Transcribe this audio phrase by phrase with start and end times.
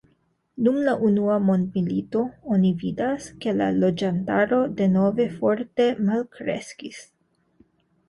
[0.67, 2.23] Dum la Unua Mondmilito
[2.57, 7.03] oni vidas, ke la loĝantaro denove forte malkreskis.